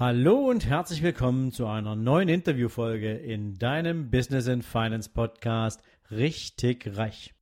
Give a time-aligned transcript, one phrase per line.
[0.00, 5.82] Hallo und herzlich willkommen zu einer neuen Interviewfolge in deinem Business and Finance Podcast
[6.12, 7.34] Richtig Reich.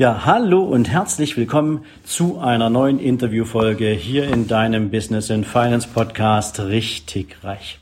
[0.00, 5.88] Ja, hallo und herzlich willkommen zu einer neuen Interviewfolge hier in deinem Business and Finance
[5.92, 7.80] Podcast Richtig Reich.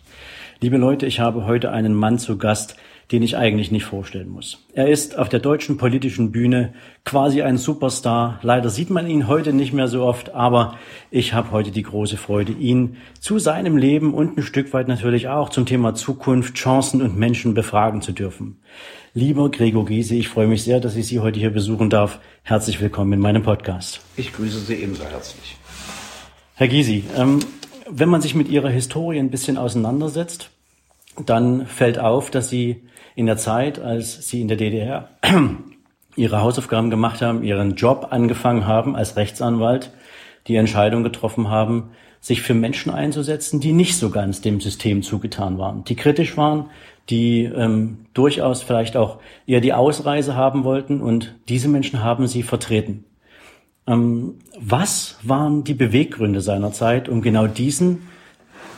[0.62, 2.77] Liebe Leute, ich habe heute einen Mann zu Gast,
[3.12, 4.65] den ich eigentlich nicht vorstellen muss.
[4.73, 6.74] Er ist auf der deutschen politischen Bühne
[7.05, 8.41] quasi ein Superstar.
[8.42, 10.77] Leider sieht man ihn heute nicht mehr so oft, aber
[11.12, 15.29] ich habe heute die große Freude, ihn zu seinem Leben und ein Stück weit natürlich
[15.29, 18.59] auch zum Thema Zukunft, Chancen und Menschen befragen zu dürfen.
[19.15, 22.18] Lieber Gregor Giese, ich freue mich sehr, dass ich Sie heute hier besuchen darf.
[22.43, 24.01] Herzlich willkommen in meinem Podcast.
[24.16, 25.57] Ich grüße Sie ebenso herzlich.
[26.57, 27.38] Herr Gysi, ähm,
[27.88, 30.51] wenn man sich mit Ihrer Historie ein bisschen auseinandersetzt,
[31.24, 32.82] dann fällt auf, dass Sie
[33.16, 35.09] in der Zeit, als Sie in der DDR
[36.16, 39.90] Ihre Hausaufgaben gemacht haben, Ihren Job angefangen haben als Rechtsanwalt,
[40.46, 45.59] die Entscheidung getroffen haben, sich für Menschen einzusetzen, die nicht so ganz dem System zugetan
[45.59, 46.66] waren, die kritisch waren,
[47.09, 52.42] die ähm, durchaus vielleicht auch eher die Ausreise haben wollten und diese Menschen haben sie
[52.42, 53.04] vertreten.
[53.87, 58.09] Ähm, was waren die Beweggründe seiner Zeit, um genau diesen,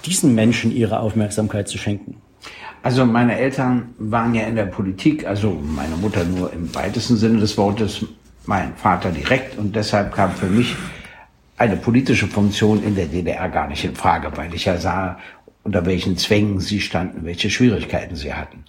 [0.05, 2.21] diesen Menschen ihre Aufmerksamkeit zu schenken?
[2.83, 7.41] Also meine Eltern waren ja in der Politik, also meine Mutter nur im weitesten Sinne
[7.41, 8.05] des Wortes,
[8.47, 10.77] mein Vater direkt und deshalb kam für mich
[11.59, 15.19] eine politische Funktion in der DDR gar nicht in Frage, weil ich ja sah,
[15.65, 18.65] unter welchen Zwängen sie standen, welche Schwierigkeiten sie hatten.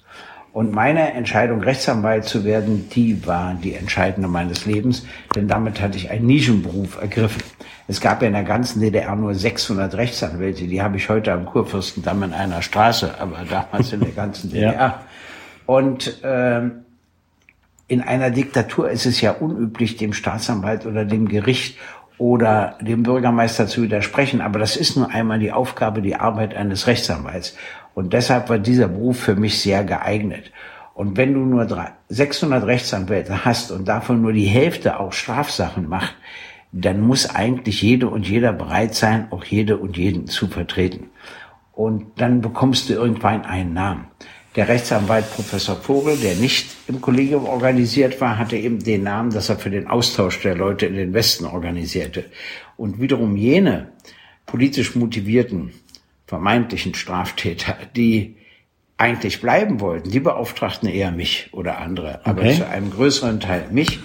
[0.51, 5.05] Und meine Entscheidung, Rechtsanwalt zu werden, die war die entscheidende meines Lebens,
[5.35, 7.43] denn damit hatte ich einen Nischenberuf ergriffen.
[7.87, 11.45] Es gab ja in der ganzen DDR nur 600 Rechtsanwälte, die habe ich heute am
[11.45, 14.73] Kurfürstendamm in einer Straße, aber damals in der ganzen DDR.
[14.79, 15.01] Ja.
[15.65, 16.61] Und äh,
[17.87, 21.77] in einer Diktatur ist es ja unüblich, dem Staatsanwalt oder dem Gericht
[22.17, 24.41] oder dem Bürgermeister zu widersprechen.
[24.41, 27.55] Aber das ist nur einmal die Aufgabe, die Arbeit eines Rechtsanwalts.
[27.99, 30.53] Und deshalb war dieser Beruf für mich sehr geeignet.
[30.93, 31.67] Und wenn du nur
[32.07, 36.15] 600 Rechtsanwälte hast und davon nur die Hälfte auch Strafsachen macht,
[36.71, 41.09] dann muss eigentlich jede und jeder bereit sein, auch jede und jeden zu vertreten.
[41.73, 44.05] Und dann bekommst du irgendwann einen Namen.
[44.55, 49.49] Der Rechtsanwalt Professor Vogel, der nicht im Kollegium organisiert war, hatte eben den Namen, dass
[49.49, 52.23] er für den Austausch der Leute in den Westen organisierte.
[52.77, 53.89] Und wiederum jene
[54.45, 55.73] politisch motivierten,
[56.29, 58.35] vermeintlichen Straftäter, die
[58.97, 62.57] eigentlich bleiben wollten, die beauftragten eher mich oder andere, aber okay.
[62.57, 63.99] zu einem größeren Teil mich,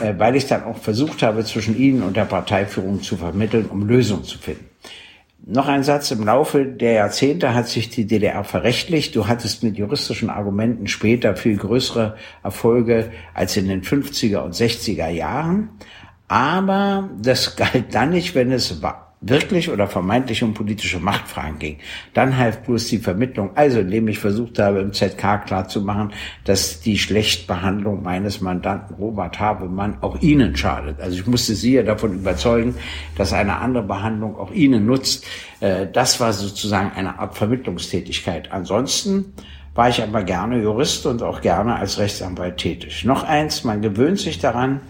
[0.00, 3.86] äh, weil ich dann auch versucht habe, zwischen ihnen und der Parteiführung zu vermitteln, um
[3.86, 4.64] Lösungen zu finden.
[5.44, 6.10] Noch ein Satz.
[6.10, 9.14] Im Laufe der Jahrzehnte hat sich die DDR verrechtlicht.
[9.14, 15.08] Du hattest mit juristischen Argumenten später viel größere Erfolge als in den 50er und 60er
[15.08, 15.68] Jahren.
[16.26, 21.78] Aber das galt dann nicht, wenn es war wirklich oder vermeintlich um politische Machtfragen ging.
[22.14, 26.12] Dann half bloß die Vermittlung, also indem ich versucht habe, im ZK klarzumachen,
[26.44, 31.00] dass die Schlechtbehandlung meines Mandanten Robert Habemann auch Ihnen schadet.
[31.00, 32.74] Also ich musste Sie ja davon überzeugen,
[33.16, 35.24] dass eine andere Behandlung auch Ihnen nutzt.
[35.60, 38.52] Äh, das war sozusagen eine Art Vermittlungstätigkeit.
[38.52, 39.32] Ansonsten
[39.74, 43.04] war ich aber gerne Jurist und auch gerne als Rechtsanwalt tätig.
[43.04, 44.80] Noch eins, man gewöhnt sich daran,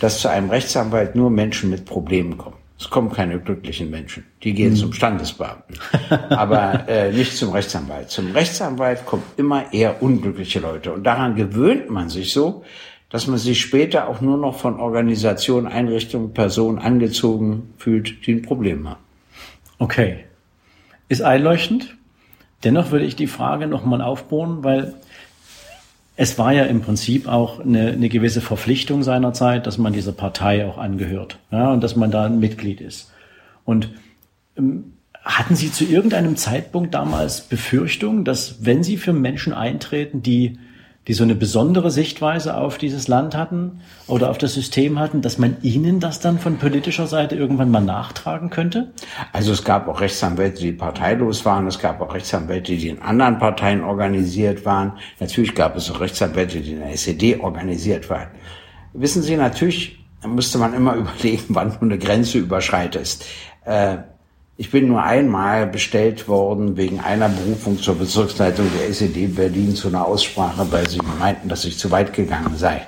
[0.00, 2.56] dass zu einem Rechtsanwalt nur Menschen mit Problemen kommen.
[2.78, 4.24] Es kommen keine glücklichen Menschen.
[4.42, 4.76] Die gehen mhm.
[4.76, 5.78] zum Standesbeamten.
[6.28, 8.10] Aber äh, nicht zum Rechtsanwalt.
[8.10, 10.92] Zum Rechtsanwalt kommen immer eher unglückliche Leute.
[10.92, 12.64] Und daran gewöhnt man sich so,
[13.08, 18.42] dass man sich später auch nur noch von Organisationen, Einrichtungen, Personen angezogen fühlt, die ein
[18.42, 19.00] Problem haben.
[19.78, 20.24] Okay.
[21.08, 21.96] Ist einleuchtend.
[22.64, 24.94] Dennoch würde ich die Frage nochmal aufbohren, weil
[26.16, 30.66] es war ja im Prinzip auch eine, eine gewisse Verpflichtung seinerzeit, dass man dieser Partei
[30.66, 33.12] auch angehört ja, und dass man da ein Mitglied ist.
[33.64, 33.90] Und
[34.56, 40.58] ähm, hatten Sie zu irgendeinem Zeitpunkt damals Befürchtung, dass wenn Sie für Menschen eintreten, die
[41.08, 45.38] die so eine besondere Sichtweise auf dieses Land hatten oder auf das System hatten, dass
[45.38, 48.92] man ihnen das dann von politischer Seite irgendwann mal nachtragen könnte?
[49.32, 53.38] Also es gab auch Rechtsanwälte, die parteilos waren, es gab auch Rechtsanwälte, die in anderen
[53.38, 54.94] Parteien organisiert waren.
[55.20, 58.28] Natürlich gab es auch Rechtsanwälte, die in der SED organisiert waren.
[58.92, 63.24] Wissen Sie, natürlich musste man immer überlegen, wann du eine Grenze überschreitest.
[63.64, 63.98] Äh,
[64.58, 69.88] ich bin nur einmal bestellt worden wegen einer Berufung zur Bezirksleitung der SED Berlin zu
[69.88, 72.86] einer Aussprache, weil sie meinten, dass ich zu weit gegangen sei.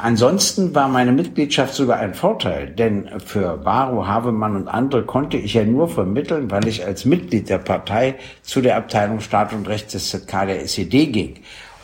[0.00, 5.54] ansonsten war meine Mitgliedschaft sogar ein Vorteil, denn für Baro, Havemann und andere konnte ich
[5.54, 9.92] ja nur vermitteln, weil ich als Mitglied der Partei zu der Abteilung Staat und Recht
[9.92, 11.40] des ZK der SED ging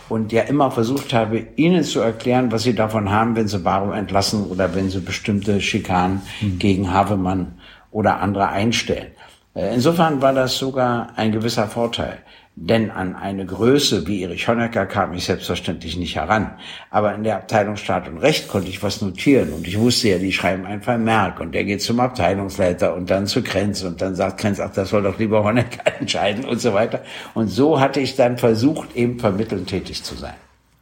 [0.08, 3.90] und ja immer versucht habe, ihnen zu erklären, was sie davon haben, wenn sie Baro
[3.90, 6.58] entlassen oder wenn sie bestimmte Schikanen mhm.
[6.58, 7.58] gegen Havemann
[7.90, 9.12] oder andere einstellen.
[9.54, 12.18] Äh, insofern war das sogar ein gewisser Vorteil.
[12.60, 16.56] Denn an eine Größe wie Erich Honecker kam ich selbstverständlich nicht heran.
[16.90, 19.52] Aber in der Abteilung Staat und Recht konnte ich was notieren.
[19.52, 21.38] Und ich wusste ja, die schreiben ein Vermerk.
[21.38, 23.84] Und der geht zum Abteilungsleiter und dann zu Krenz.
[23.84, 27.02] Und dann sagt Krenz, ach, das soll doch lieber Honecker entscheiden und so weiter.
[27.34, 30.34] Und so hatte ich dann versucht, eben vermittelnd tätig zu sein.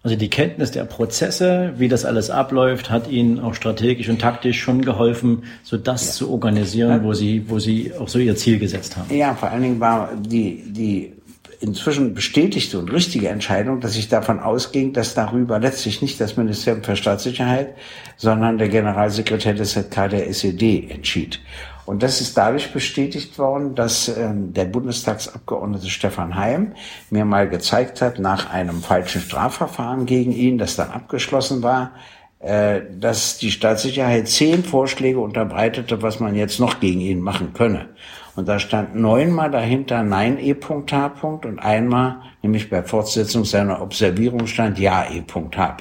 [0.06, 4.61] Also die Kenntnis der Prozesse, wie das alles abläuft, hat Ihnen auch strategisch und taktisch
[4.61, 6.12] schon geholfen, so das ja.
[6.12, 9.12] zu organisieren, wo Sie, wo Sie auch so Ihr Ziel gesetzt haben.
[9.12, 11.12] Ja, vor allen Dingen war die, die
[11.58, 16.85] inzwischen bestätigte und richtige Entscheidung, dass ich davon ausging, dass darüber letztlich nicht das Ministerium
[16.85, 17.75] für Staatssicherheit,
[18.17, 21.41] sondern der Generalsekretär des ZK der SED entschied.
[21.87, 26.73] Und das ist dadurch bestätigt worden, dass ähm, der Bundestagsabgeordnete Stefan Heim
[27.11, 31.93] mir mal gezeigt hat, nach einem falschen Strafverfahren gegen ihn, das dann abgeschlossen war,
[32.41, 37.88] äh, dass die Staatssicherheit zehn Vorschläge unterbreitete, was man jetzt noch gegen ihn machen könne.
[38.35, 41.12] Und da stand neunmal dahinter Nein E.H.
[41.23, 45.77] und einmal, nämlich bei Fortsetzung seiner Observierung stand Ja E.H.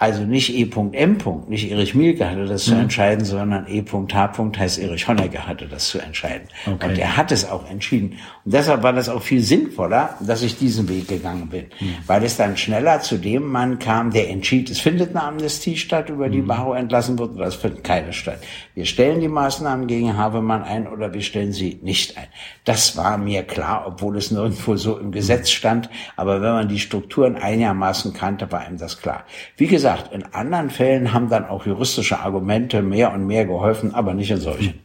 [0.00, 1.18] Also nicht E.M.
[1.46, 2.72] Nicht Erich Mielke hatte das mhm.
[2.72, 4.50] zu entscheiden, sondern E.H.
[4.58, 6.48] heißt Erich Honecker hatte das zu entscheiden.
[6.66, 6.88] Okay.
[6.88, 8.16] Und er hat es auch entschieden.
[8.46, 11.66] Und deshalb war das auch viel sinnvoller, dass ich diesen Weg gegangen bin.
[11.80, 11.96] Mhm.
[12.06, 16.08] Weil es dann schneller zu dem Mann kam, der entschied, es findet eine Amnestie statt,
[16.08, 16.50] über die mhm.
[16.76, 18.38] Entlassen wird, oder es findet keine statt.
[18.74, 22.28] Wir stellen die Maßnahmen gegen Havemann ein oder wir stellen sie nicht ein.
[22.64, 25.90] Das war mir klar, obwohl es nirgendwo so im Gesetz stand.
[26.16, 29.24] Aber wenn man die Strukturen einigermaßen kannte, war ihm das klar.
[29.58, 33.94] Wie gesagt, gesagt, in anderen Fällen haben dann auch juristische Argumente mehr und mehr geholfen,
[33.94, 34.80] aber nicht in solchen.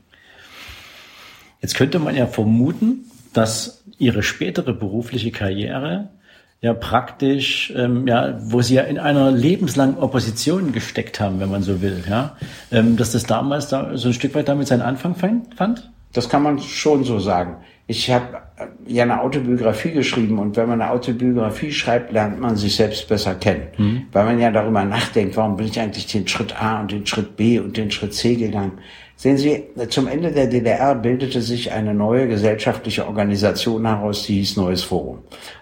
[1.62, 6.10] Jetzt könnte man ja vermuten, dass Ihre spätere berufliche Karriere
[6.62, 11.63] ja praktisch, ähm, ja, wo Sie ja in einer lebenslangen Opposition gesteckt haben, wenn man
[11.63, 12.36] so will, ja,
[12.72, 15.92] ähm, dass das damals da so ein Stück weit damit seinen Anfang fand?
[16.13, 17.58] Das kann man schon so sagen.
[17.88, 22.56] Ich habe äh, ja eine Autobiografie geschrieben und wenn man eine Autobiografie schreibt, lernt man
[22.56, 23.68] sich selbst besser kennen.
[23.78, 24.08] Mhm.
[24.12, 27.36] Weil man ja darüber nachdenkt, warum bin ich eigentlich den Schritt A und den Schritt
[27.36, 28.80] B und den Schritt C gegangen.
[29.17, 34.57] Sehen Sie, zum Ende der DDR bildete sich eine neue gesellschaftliche Organisation heraus, die hieß
[34.57, 35.19] Neues Forum.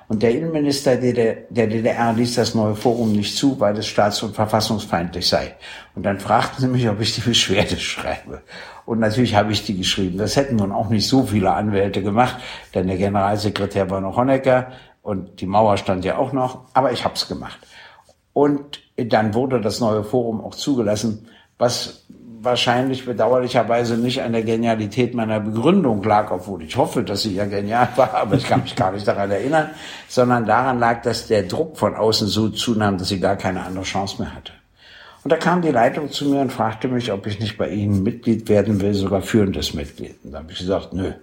[0.07, 4.35] Und der Innenminister der DDR ließ das neue Forum nicht zu, weil es staats- und
[4.35, 5.55] verfassungsfeindlich sei.
[5.95, 8.41] Und dann fragten sie mich, ob ich die Beschwerde schreibe.
[8.85, 10.17] Und natürlich habe ich die geschrieben.
[10.17, 12.37] Das hätten nun auch nicht so viele Anwälte gemacht,
[12.73, 14.71] denn der Generalsekretär war noch Honecker
[15.03, 16.65] und die Mauer stand ja auch noch.
[16.73, 17.59] Aber ich habe es gemacht.
[18.33, 21.27] Und dann wurde das neue Forum auch zugelassen,
[21.57, 22.02] was
[22.43, 27.45] wahrscheinlich bedauerlicherweise nicht an der Genialität meiner Begründung lag, obwohl ich hoffe, dass sie ja
[27.45, 29.69] genial war, aber ich kann mich gar nicht daran erinnern,
[30.07, 33.85] sondern daran lag, dass der Druck von außen so zunahm, dass sie gar keine andere
[33.85, 34.51] Chance mehr hatte.
[35.23, 38.03] Und da kam die Leitung zu mir und fragte mich, ob ich nicht bei Ihnen
[38.03, 40.15] Mitglied werden will, sogar führendes Mitglied.
[40.23, 41.05] Und da habe ich gesagt, nö.
[41.05, 41.13] Und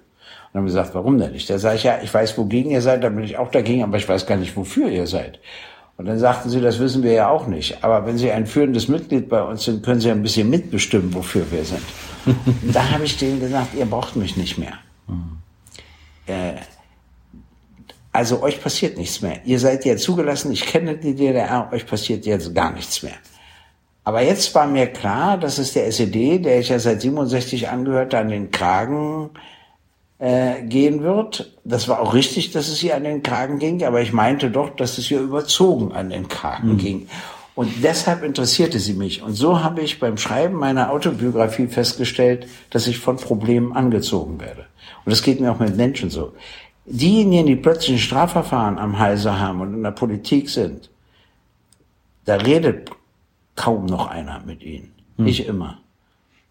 [0.54, 1.50] dann haben wir gesagt, warum denn nicht?
[1.50, 3.98] Da sage ich, ja, ich weiß, wogegen ihr seid, da bin ich auch dagegen, aber
[3.98, 5.38] ich weiß gar nicht, wofür ihr seid.
[6.00, 7.84] Und dann sagten sie, das wissen wir ja auch nicht.
[7.84, 11.44] Aber wenn Sie ein führendes Mitglied bei uns sind, können Sie ein bisschen mitbestimmen, wofür
[11.52, 11.82] wir sind.
[12.24, 14.78] Und da habe ich denen gesagt, ihr braucht mich nicht mehr.
[15.06, 15.36] Mhm.
[16.26, 16.52] Äh,
[18.12, 19.44] also euch passiert nichts mehr.
[19.44, 23.16] Ihr seid ja zugelassen, ich kenne die DDR, euch passiert jetzt gar nichts mehr.
[24.02, 28.16] Aber jetzt war mir klar, dass es der SED, der ich ja seit 67 angehörte,
[28.16, 29.28] an den Kragen
[30.20, 31.50] äh, gehen wird.
[31.64, 34.70] Das war auch richtig, dass es ihr an den Kragen ging, aber ich meinte doch,
[34.70, 36.78] dass es ihr überzogen an den Kragen mhm.
[36.78, 37.08] ging.
[37.54, 39.22] Und deshalb interessierte sie mich.
[39.22, 44.66] Und so habe ich beim Schreiben meiner Autobiografie festgestellt, dass ich von Problemen angezogen werde.
[45.04, 46.32] Und das geht mir auch mit Menschen so.
[46.84, 50.90] Diejenigen, die plötzlich ein Strafverfahren am Halse haben und in der Politik sind,
[52.24, 52.90] da redet
[53.56, 54.92] kaum noch einer mit ihnen.
[55.16, 55.26] Hm.
[55.26, 55.80] Ich immer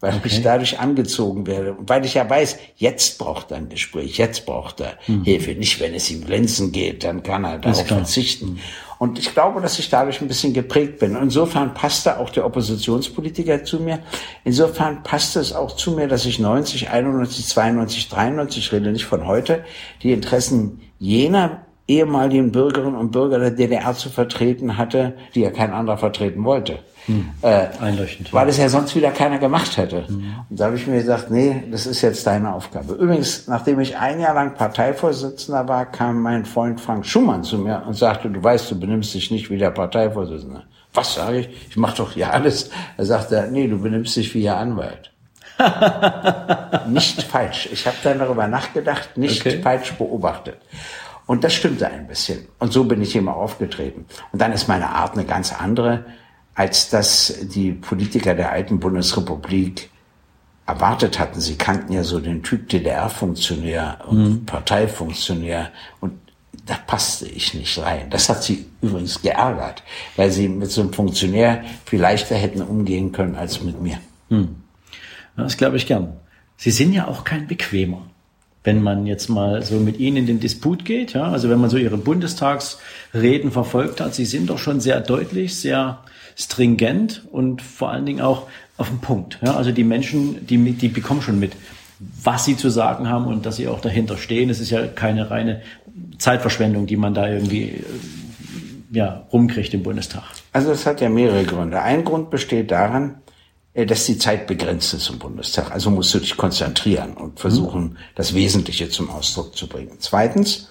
[0.00, 0.28] weil okay.
[0.28, 1.74] ich dadurch angezogen werde.
[1.74, 5.24] Und weil ich ja weiß, jetzt braucht er ein Gespräch, jetzt braucht er mhm.
[5.24, 5.52] Hilfe.
[5.52, 8.52] Nicht, wenn es ihm glänzen geht, dann kann er darauf verzichten.
[8.52, 8.58] Mhm.
[8.98, 11.16] Und ich glaube, dass ich dadurch ein bisschen geprägt bin.
[11.16, 14.00] Insofern passte auch der Oppositionspolitiker zu mir.
[14.44, 19.26] Insofern passte es auch zu mir, dass ich 90, 91, 92, 93, rede nicht von
[19.26, 19.64] heute,
[20.02, 25.72] die Interessen jener ehemaligen Bürgerinnen und Bürger der DDR zu vertreten hatte, die ja kein
[25.72, 26.78] anderer vertreten wollte.
[27.10, 27.30] Hm.
[27.42, 28.32] Äh, Einleuchtend.
[28.32, 30.06] Weil es ja sonst wieder keiner gemacht hätte.
[30.06, 30.34] Hm.
[30.48, 32.94] Und da habe ich mir gesagt, nee, das ist jetzt deine Aufgabe.
[32.94, 37.82] Übrigens, nachdem ich ein Jahr lang Parteivorsitzender war, kam mein Freund Frank Schumann zu mir
[37.86, 40.62] und sagte, du weißt, du benimmst dich nicht wie der Parteivorsitzende.
[40.94, 41.48] was sage ich?
[41.70, 42.70] Ich mache doch hier alles.
[42.96, 45.12] Er sagt er, nee, du benimmst dich wie Ihr Anwalt.
[46.88, 47.68] nicht falsch.
[47.72, 49.60] Ich habe dann darüber nachgedacht, nicht okay.
[49.62, 50.58] falsch beobachtet.
[51.26, 52.48] Und das stimmte ein bisschen.
[52.58, 54.06] Und so bin ich immer aufgetreten.
[54.32, 56.04] Und dann ist meine Art eine ganz andere,
[56.60, 59.88] als dass die Politiker der alten Bundesrepublik
[60.66, 61.40] erwartet hatten.
[61.40, 64.44] Sie kannten ja so den Typ DDR-Funktionär und mhm.
[64.44, 65.70] Parteifunktionär
[66.02, 66.12] und
[66.66, 68.10] da passte ich nicht rein.
[68.10, 69.82] Das hat sie übrigens geärgert,
[70.16, 73.98] weil sie mit so einem Funktionär viel leichter hätten umgehen können als mit mir.
[74.28, 74.56] Mhm.
[75.38, 76.12] Das glaube ich gern.
[76.58, 78.02] Sie sind ja auch kein Bequemer.
[78.62, 81.70] Wenn man jetzt mal so mit Ihnen in den Disput geht, ja, also wenn man
[81.70, 86.00] so Ihre Bundestagsreden verfolgt hat, Sie sind doch schon sehr deutlich, sehr
[86.36, 89.38] stringent und vor allen Dingen auch auf den Punkt.
[89.42, 89.56] Ja?
[89.56, 91.52] Also die Menschen, die, die bekommen schon mit,
[92.22, 94.48] was sie zu sagen haben und dass sie auch dahinter stehen.
[94.48, 95.60] Es ist ja keine reine
[96.18, 97.84] Zeitverschwendung, die man da irgendwie äh,
[98.92, 100.22] ja, rumkriegt im Bundestag.
[100.52, 101.82] Also es hat ja mehrere Gründe.
[101.82, 103.16] Ein Grund besteht darin,
[103.86, 105.70] dass die Zeit begrenzt ist im Bundestag.
[105.70, 107.96] Also musst du dich konzentrieren und versuchen, mhm.
[108.14, 109.96] das Wesentliche zum Ausdruck zu bringen.
[109.98, 110.68] Zweitens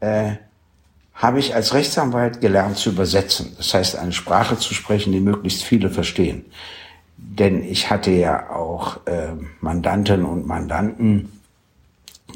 [0.00, 0.32] äh,
[1.14, 3.54] habe ich als Rechtsanwalt gelernt zu übersetzen.
[3.56, 6.44] Das heißt, eine Sprache zu sprechen, die möglichst viele verstehen.
[7.16, 11.40] Denn ich hatte ja auch äh, Mandanten und Mandanten,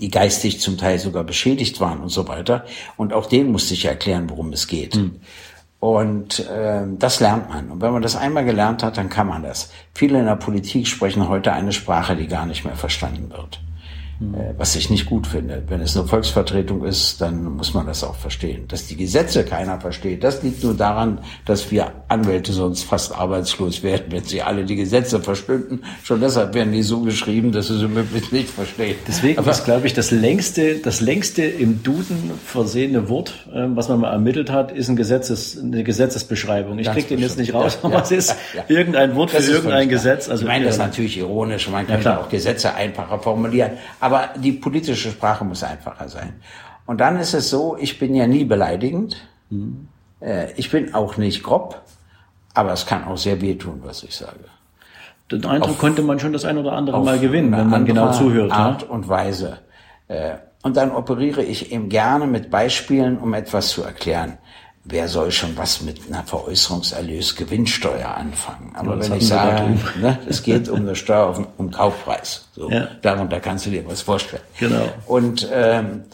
[0.01, 2.65] die geistig zum Teil sogar beschädigt waren und so weiter.
[2.97, 4.95] Und auch denen musste ich erklären, worum es geht.
[4.95, 5.17] Mhm.
[5.81, 7.71] Und äh, das lernt man.
[7.71, 9.71] Und wenn man das einmal gelernt hat, dann kann man das.
[9.95, 13.61] Viele in der Politik sprechen heute eine Sprache, die gar nicht mehr verstanden wird.
[14.21, 15.63] Äh, was ich nicht gut finde.
[15.69, 18.67] Wenn es eine Volksvertretung ist, dann muss man das auch verstehen.
[18.67, 23.85] Dass die Gesetze keiner versteht, das liegt nur daran, dass wir Anwälte sonst fast arbeitslos
[23.85, 25.85] werden, wenn sie alle die Gesetze verstünden.
[26.03, 28.97] Schon deshalb werden die so geschrieben, dass sie sie möglichst nicht verstehen.
[29.07, 33.89] Deswegen Aber ist, glaube ich, das längste, das längste im Duden versehene Wort, ähm, was
[33.89, 36.77] man mal ermittelt hat, ist ein Gesetzes, eine Gesetzesbeschreibung.
[36.81, 38.77] Ich kriege den jetzt nicht raus, aber ja, es ist ja, ja.
[38.79, 40.29] irgendein Wort das für irgendein Gesetz.
[40.29, 41.69] Also ich meine das ist natürlich ironisch.
[41.69, 43.73] Man könnte auch Gesetze einfacher formulieren.
[44.01, 46.41] Aber die politische Sprache muss einfacher sein.
[46.87, 49.17] Und dann ist es so, ich bin ja nie beleidigend.
[49.51, 49.89] Mhm.
[50.57, 51.81] Ich bin auch nicht grob,
[52.55, 54.45] aber es kann auch sehr wehtun, was ich sage.
[55.31, 58.11] Den Eindruck auf, konnte man schon das ein oder andere Mal gewinnen, wenn man genau
[58.13, 58.51] zuhört.
[58.51, 58.89] Art ja?
[58.89, 59.59] und Weise.
[60.09, 64.39] Äh, und dann operiere ich eben gerne mit Beispielen, um etwas zu erklären
[64.89, 68.73] wer soll schon was mit einer Veräußerungserlös Gewinnsteuer anfangen?
[68.75, 72.71] Aber ja, wenn ich sage, ne, es geht um eine Steuer auf, um Kaufpreis, so,
[72.71, 72.89] ja.
[73.03, 74.43] darunter kannst du dir was vorstellen.
[74.59, 74.89] Genau.
[75.07, 76.05] Und ähm,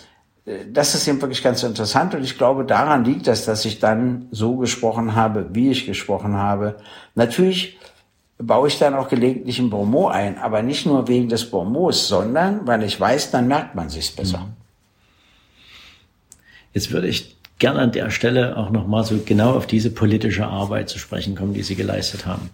[0.71, 4.29] das ist eben wirklich ganz interessant und ich glaube, daran liegt das, dass ich dann
[4.31, 6.77] so gesprochen habe, wie ich gesprochen habe.
[7.15, 7.79] Natürlich
[8.39, 12.67] baue ich dann auch gelegentlich ein Bonmot ein, aber nicht nur wegen des Bonmots, sondern
[12.67, 14.39] weil ich weiß, dann merkt man sich's besser.
[14.41, 14.53] Mhm.
[16.75, 20.91] Jetzt würde ich gerne an der Stelle auch nochmal so genau auf diese politische Arbeit
[20.91, 22.51] zu sprechen kommen, die Sie geleistet haben.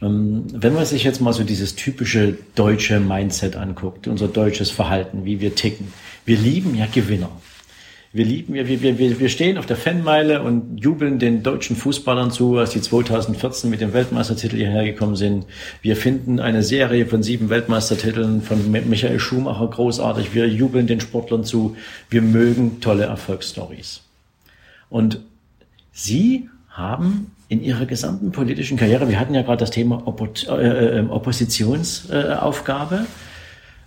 [0.00, 5.26] Ähm, wenn man sich jetzt mal so dieses typische deutsche Mindset anguckt, unser deutsches Verhalten,
[5.26, 5.92] wie wir ticken.
[6.24, 7.28] Wir lieben ja Gewinner.
[8.10, 12.30] Wir lieben, wir, wir, wir, wir stehen auf der Fanmeile und jubeln den deutschen Fußballern
[12.30, 15.44] zu, als die 2014 mit dem Weltmeistertitel hierher gekommen sind.
[15.82, 20.34] Wir finden eine Serie von sieben Weltmeistertiteln von Michael Schumacher großartig.
[20.34, 21.76] Wir jubeln den Sportlern zu.
[22.08, 24.07] Wir mögen tolle Erfolgsstories.
[24.90, 25.20] Und
[25.92, 30.98] Sie haben in Ihrer gesamten politischen Karriere, wir hatten ja gerade das Thema Oppo äh,
[30.98, 33.06] äh, Oppositionsaufgabe,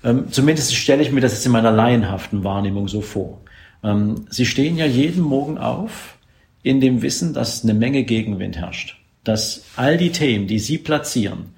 [0.03, 3.39] ähm, zumindest stelle ich mir das jetzt in meiner laienhaften Wahrnehmung so vor.
[3.83, 6.17] Ähm, Sie stehen ja jeden Morgen auf
[6.63, 11.53] in dem Wissen, dass eine Menge Gegenwind herrscht, dass all die Themen, die Sie platzieren,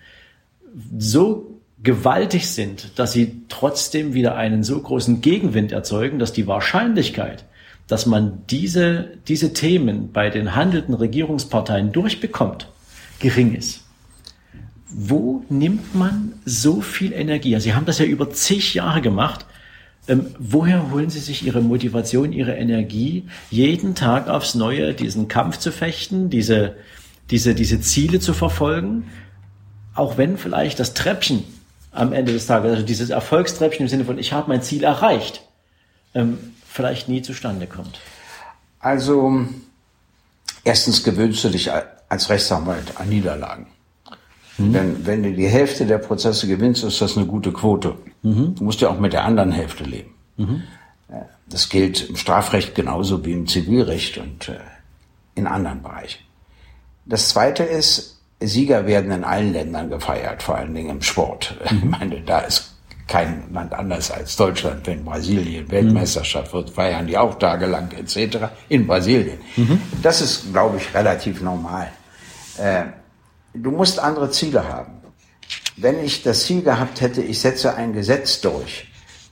[0.98, 7.44] so gewaltig sind, dass sie trotzdem wieder einen so großen Gegenwind erzeugen, dass die Wahrscheinlichkeit,
[7.88, 12.68] dass man diese, diese Themen bei den handelnden Regierungsparteien durchbekommt,
[13.20, 13.82] gering ist.
[14.90, 17.60] Wo nimmt man so viel Energie?
[17.60, 19.46] Sie haben das ja über zig Jahre gemacht.
[20.08, 25.58] Ähm, woher holen Sie sich Ihre Motivation, Ihre Energie, jeden Tag aufs Neue diesen Kampf
[25.58, 26.76] zu fechten, diese,
[27.32, 29.10] diese, diese Ziele zu verfolgen?
[29.96, 31.44] Auch wenn vielleicht das Treppchen
[31.92, 35.42] am Ende des Tages, also dieses Erfolgstreppchen im Sinne von, ich habe mein Ziel erreicht,
[36.14, 36.38] ähm,
[36.74, 38.00] vielleicht nie zustande kommt?
[38.80, 39.46] Also,
[40.64, 41.72] erstens gewöhnst du dich
[42.10, 43.68] als Rechtsanwalt an Niederlagen.
[44.58, 44.74] Mhm.
[44.74, 47.96] Denn wenn du die Hälfte der Prozesse gewinnst, ist das eine gute Quote.
[48.24, 48.56] Mhm.
[48.56, 50.14] Du musst ja auch mit der anderen Hälfte leben.
[50.38, 50.64] Mhm.
[51.48, 54.60] Das gilt im Strafrecht genauso wie im Zivilrecht und äh,
[55.36, 56.24] in anderen Bereichen.
[57.06, 61.56] Das Zweite ist, Sieger werden in allen Ländern gefeiert, vor allen Dingen im Sport.
[61.70, 61.78] Mhm.
[61.78, 62.73] Ich meine, da ist
[63.08, 64.86] kein Land anders als Deutschland.
[64.88, 68.38] Wenn Brasilien Weltmeisterschaft wird, feiern die auch tagelang etc.
[68.70, 69.40] in Brasilien.
[69.56, 69.82] Mhm.
[70.02, 71.92] Das ist, glaube ich, relativ normal.
[72.58, 72.86] Äh,
[73.54, 75.02] du musst andere Ziele haben.
[75.76, 78.88] Wenn ich das Ziel gehabt hätte, ich setze ein Gesetz durch,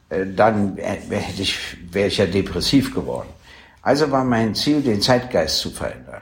[0.10, 1.58] äh, dann hätte ich,
[1.92, 3.30] wäre ich ja depressiv geworden.
[3.82, 6.22] Also war mein Ziel, den Zeitgeist zu verändern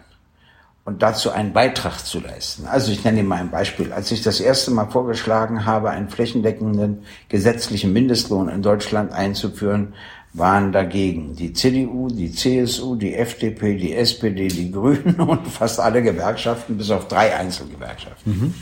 [0.90, 2.66] und dazu einen Beitrag zu leisten.
[2.66, 3.94] Also ich nenne Ihnen mal ein Beispiel.
[3.94, 9.94] Als ich das erste Mal vorgeschlagen habe, einen flächendeckenden gesetzlichen Mindestlohn in Deutschland einzuführen,
[10.34, 16.02] waren dagegen die CDU, die CSU, die FDP, die SPD, die Grünen und fast alle
[16.02, 18.40] Gewerkschaften, bis auf drei Einzelgewerkschaften.
[18.40, 18.54] Mhm.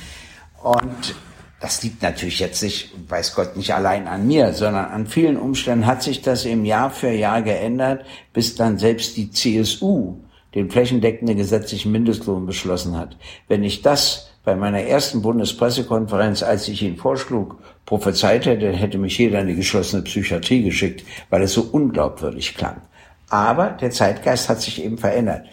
[0.62, 1.16] Und
[1.62, 5.86] das liegt natürlich jetzt nicht, weiß Gott, nicht allein an mir, sondern an vielen Umständen
[5.86, 10.18] hat sich das im Jahr für Jahr geändert, bis dann selbst die CSU
[10.56, 13.18] den flächendeckenden gesetzlichen Mindestlohn beschlossen hat.
[13.48, 19.18] Wenn ich das bei meiner ersten Bundespressekonferenz, als ich ihn vorschlug, prophezeit hätte, hätte mich
[19.18, 22.82] jeder in die geschlossene Psychiatrie geschickt, weil es so unglaubwürdig klang.
[23.30, 25.44] Aber der Zeitgeist hat sich eben verändert.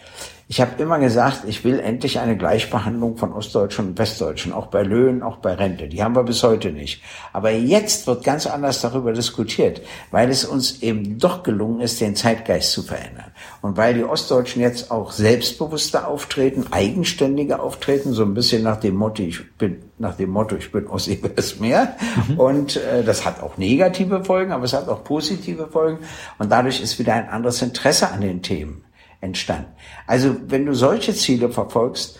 [0.47, 4.83] Ich habe immer gesagt, ich will endlich eine Gleichbehandlung von Ostdeutschen und Westdeutschen, auch bei
[4.83, 5.87] Löhnen, auch bei Rente.
[5.87, 7.01] Die haben wir bis heute nicht.
[7.33, 12.15] Aber jetzt wird ganz anders darüber diskutiert, weil es uns eben doch gelungen ist, den
[12.15, 13.31] Zeitgeist zu verändern.
[13.65, 18.93] Und weil die Ostdeutschen jetzt auch selbstbewusster auftreten, eigenständiger auftreten, so ein bisschen nach dem
[18.93, 21.97] Motto, ich bin nach dem Motto, ich bin Ossi es mehr.
[22.27, 22.39] Mhm.
[22.39, 25.97] Und äh, das hat auch negative Folgen, aber es hat auch positive Folgen.
[26.37, 28.83] Und dadurch ist wieder ein anderes Interesse an den Themen
[29.19, 29.71] entstanden.
[30.05, 32.19] Also wenn du solche Ziele verfolgst,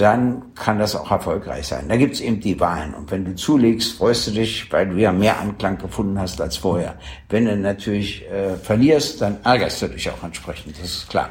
[0.00, 1.88] dann kann das auch erfolgreich sein.
[1.88, 2.94] Da gibt's eben die Wahlen.
[2.94, 6.56] Und wenn du zulegst, freust du dich, weil du ja mehr Anklang gefunden hast als
[6.56, 6.94] vorher.
[7.28, 11.30] Wenn du natürlich äh, verlierst, dann ärgerst du dich auch entsprechend, das ist klar.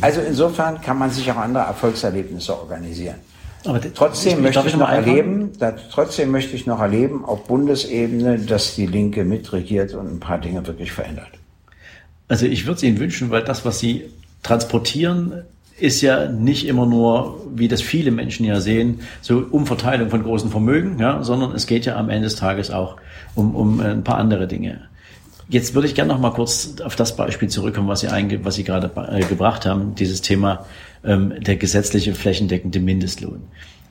[0.00, 3.16] Also insofern kann man sich auch andere Erfolgserlebnisse organisieren.
[3.64, 8.38] Aber trotzdem ich, möchte ich noch erleben, da, trotzdem möchte ich noch erleben auf Bundesebene,
[8.38, 11.28] dass die Linke mitregiert und ein paar Dinge wirklich verändert.
[12.28, 14.10] Also ich würde es Ihnen wünschen, weil das, was Sie
[14.42, 15.44] transportieren,
[15.80, 20.50] ist ja nicht immer nur, wie das viele Menschen ja sehen, so Umverteilung von großen
[20.50, 22.96] Vermögen, ja, sondern es geht ja am Ende des Tages auch
[23.34, 24.82] um, um ein paar andere Dinge.
[25.48, 28.54] Jetzt würde ich gerne noch mal kurz auf das Beispiel zurückkommen, was Sie, einge was
[28.54, 30.64] Sie gerade äh, gebracht haben, dieses Thema
[31.04, 33.42] ähm, der gesetzliche flächendeckende Mindestlohn.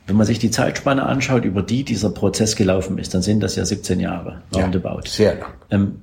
[0.07, 3.55] Wenn man sich die Zeitspanne anschaut, über die dieser Prozess gelaufen ist, dann sind das
[3.55, 5.01] ja 17 Jahre, roundabout.
[5.03, 5.53] Ja, sehr lang.
[5.69, 5.95] Ähm,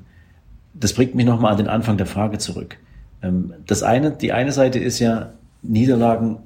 [0.74, 2.76] das bringt mich nochmal an den Anfang der Frage zurück.
[3.22, 5.32] Ähm, das eine, die eine Seite ist ja,
[5.68, 6.38] Niederlagen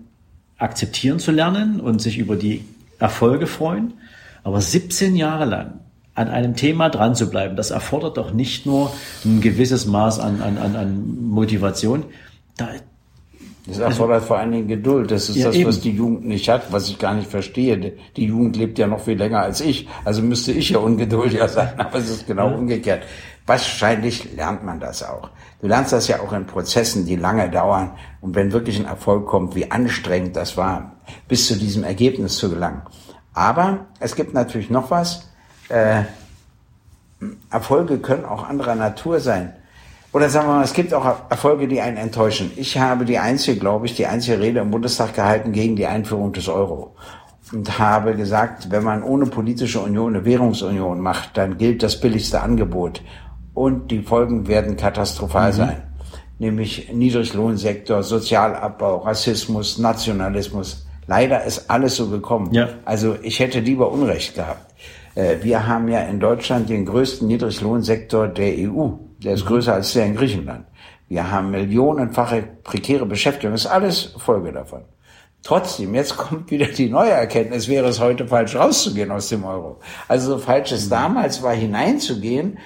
[0.58, 2.64] akzeptieren zu lernen und sich über die
[2.98, 3.94] Erfolge freuen.
[4.42, 5.80] Aber 17 Jahre lang
[6.14, 8.92] an einem Thema dran zu bleiben, das erfordert doch nicht nur
[9.24, 12.04] ein gewisses Maß an, an, an Motivation.
[12.56, 12.68] Da,
[13.66, 15.10] das erfordert also, vor allen Dingen Geduld.
[15.10, 15.68] Das ist ja, das, eben.
[15.68, 17.94] was die Jugend nicht hat, was ich gar nicht verstehe.
[18.16, 19.86] Die Jugend lebt ja noch viel länger als ich.
[20.04, 22.56] Also müsste ich ja ungeduldiger sein, aber es ist genau ja.
[22.56, 23.04] umgekehrt.
[23.46, 25.30] Wahrscheinlich lernt man das auch.
[25.60, 27.92] Du lernst das ja auch in Prozessen, die lange dauern.
[28.20, 30.92] Und wenn wirklich ein Erfolg kommt, wie anstrengend das war,
[31.28, 32.82] bis zu diesem Ergebnis zu gelangen.
[33.34, 35.28] Aber es gibt natürlich noch was.
[35.68, 36.04] Äh,
[37.50, 39.54] Erfolge können auch anderer Natur sein.
[40.12, 42.50] Oder sagen wir mal, es gibt auch Erfolge, die einen enttäuschen.
[42.56, 46.32] Ich habe die einzige, glaube ich, die einzige Rede im Bundestag gehalten gegen die Einführung
[46.32, 46.96] des Euro.
[47.52, 52.40] Und habe gesagt, wenn man ohne politische Union eine Währungsunion macht, dann gilt das billigste
[52.40, 53.02] Angebot
[53.60, 55.56] und die Folgen werden katastrophal mhm.
[55.56, 55.82] sein.
[56.38, 60.86] Nämlich Niedriglohnsektor, Sozialabbau, Rassismus, Nationalismus.
[61.06, 62.54] Leider ist alles so gekommen.
[62.54, 62.70] Ja.
[62.86, 64.74] Also ich hätte lieber Unrecht gehabt.
[65.14, 68.92] Äh, wir haben ja in Deutschland den größten Niedriglohnsektor der EU.
[69.22, 69.48] Der ist mhm.
[69.48, 70.64] größer als der in Griechenland.
[71.08, 73.52] Wir haben millionenfache prekäre Beschäftigung.
[73.52, 74.84] Das ist alles Folge davon.
[75.42, 79.80] Trotzdem, jetzt kommt wieder die neue Erkenntnis, wäre es heute falsch rauszugehen aus dem Euro.
[80.08, 80.90] Also so falsch es mhm.
[80.90, 82.58] damals war, hineinzugehen,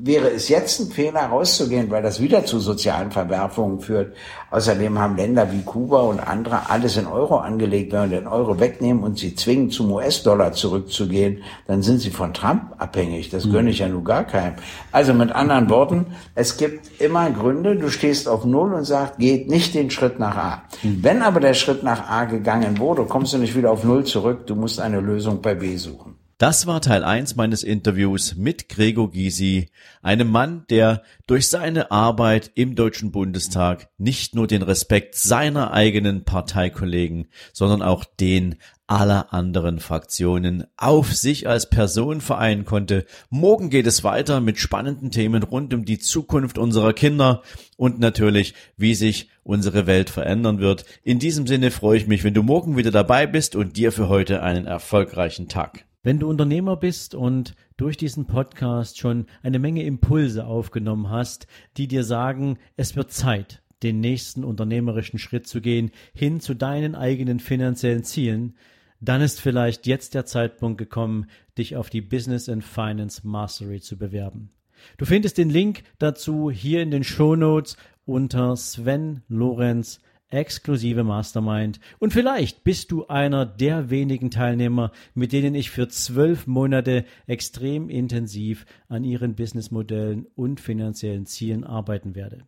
[0.00, 4.14] wäre es jetzt ein Fehler rauszugehen, weil das wieder zu sozialen Verwerfungen führt.
[4.50, 7.92] Außerdem haben Länder wie Kuba und andere alles in Euro angelegt.
[7.92, 12.34] Wenn wir den Euro wegnehmen und sie zwingen, zum US-Dollar zurückzugehen, dann sind sie von
[12.34, 13.30] Trump abhängig.
[13.30, 13.52] Das mhm.
[13.52, 14.54] gönne ich ja nur gar keinem.
[14.92, 19.48] Also mit anderen Worten, es gibt immer Gründe, du stehst auf Null und sagst, geht
[19.48, 20.62] nicht den Schritt nach A.
[20.82, 20.98] Mhm.
[21.02, 24.46] Wenn aber der Schritt nach A gegangen wurde, kommst du nicht wieder auf Null zurück,
[24.46, 26.16] du musst eine Lösung bei B suchen.
[26.38, 29.70] Das war Teil 1 meines Interviews mit Gregor Gysi,
[30.02, 36.22] einem Mann, der durch seine Arbeit im Deutschen Bundestag nicht nur den Respekt seiner eigenen
[36.22, 38.54] Parteikollegen, sondern auch den
[38.86, 43.04] aller anderen Fraktionen auf sich als Person vereinen konnte.
[43.30, 47.42] Morgen geht es weiter mit spannenden Themen rund um die Zukunft unserer Kinder
[47.76, 50.84] und natürlich, wie sich unsere Welt verändern wird.
[51.02, 54.08] In diesem Sinne freue ich mich, wenn du morgen wieder dabei bist und dir für
[54.08, 55.87] heute einen erfolgreichen Tag.
[56.08, 61.86] Wenn du Unternehmer bist und durch diesen Podcast schon eine Menge Impulse aufgenommen hast, die
[61.86, 67.40] dir sagen, es wird Zeit, den nächsten unternehmerischen Schritt zu gehen, hin zu deinen eigenen
[67.40, 68.54] finanziellen Zielen,
[69.02, 71.26] dann ist vielleicht jetzt der Zeitpunkt gekommen,
[71.58, 74.48] dich auf die Business and Finance Mastery zu bewerben.
[74.96, 81.80] Du findest den Link dazu hier in den Show Notes unter Sven Lorenz exklusive Mastermind.
[81.98, 87.88] Und vielleicht bist du einer der wenigen Teilnehmer, mit denen ich für zwölf Monate extrem
[87.88, 92.46] intensiv an ihren Businessmodellen und finanziellen Zielen arbeiten werde.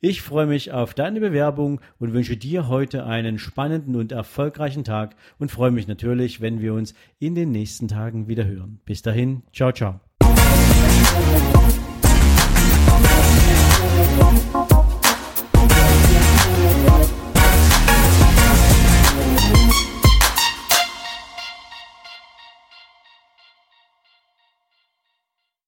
[0.00, 5.16] Ich freue mich auf deine Bewerbung und wünsche dir heute einen spannenden und erfolgreichen Tag
[5.38, 8.80] und freue mich natürlich, wenn wir uns in den nächsten Tagen wieder hören.
[8.84, 10.00] Bis dahin, ciao, ciao.